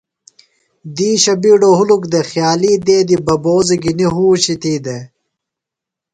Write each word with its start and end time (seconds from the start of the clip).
دیشہ 0.95 1.33
بیڈو 1.41 1.71
ہُلُک 1.77 2.03
دے۔ 2.11 2.21
خیالی 2.29 2.73
دیدی 2.85 3.17
ببوزیۡ 3.25 3.79
گِھنی 3.83 4.07
ہوشیۡ 4.15 4.59
تھی 4.61 4.73
دے۔ 4.85 4.97